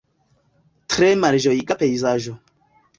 [0.95, 2.39] Tre malĝojiga pejzaĝo.